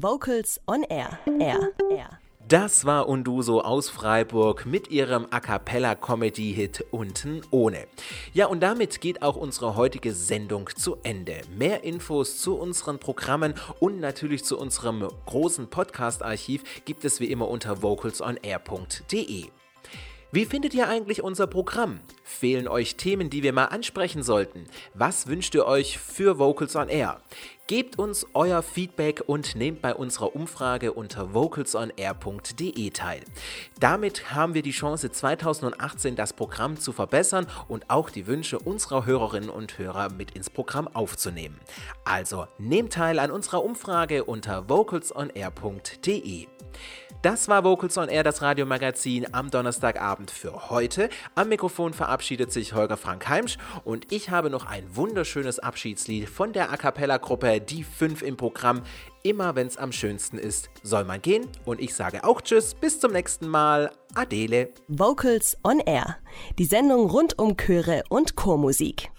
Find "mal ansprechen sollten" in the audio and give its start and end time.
23.54-24.66